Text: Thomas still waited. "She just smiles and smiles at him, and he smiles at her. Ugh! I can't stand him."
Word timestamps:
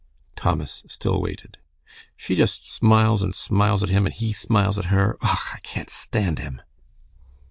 Thomas 0.35 0.81
still 0.87 1.21
waited. 1.21 1.59
"She 2.17 2.33
just 2.33 2.67
smiles 2.73 3.21
and 3.21 3.35
smiles 3.35 3.83
at 3.83 3.89
him, 3.89 4.07
and 4.07 4.15
he 4.15 4.33
smiles 4.33 4.79
at 4.79 4.85
her. 4.85 5.15
Ugh! 5.21 5.37
I 5.53 5.59
can't 5.59 5.91
stand 5.91 6.39
him." 6.39 6.59